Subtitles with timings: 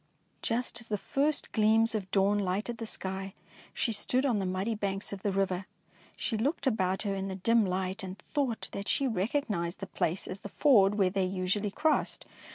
[0.41, 3.35] Just as the first gleams of dawn lighted the sky,
[3.71, 5.67] she stood on the muddy banks of the river.
[6.15, 10.25] She looked about her in the dim light and thought that she recognised the place
[10.27, 12.25] as the ford where they usually crossed.